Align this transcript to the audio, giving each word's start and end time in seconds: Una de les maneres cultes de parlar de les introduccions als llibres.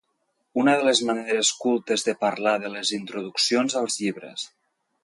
Una 0.61 0.71
de 0.79 0.87
les 0.87 1.01
maneres 1.09 1.51
cultes 1.65 2.07
de 2.09 2.17
parlar 2.27 2.57
de 2.65 2.73
les 2.79 2.95
introduccions 3.01 3.79
als 3.85 4.01
llibres. 4.03 4.53